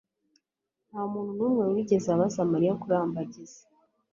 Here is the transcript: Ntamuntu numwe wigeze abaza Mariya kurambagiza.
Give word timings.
Ntamuntu 0.89 1.31
numwe 1.37 1.63
wigeze 1.73 2.07
abaza 2.11 2.41
Mariya 2.51 2.73
kurambagiza. 2.81 3.59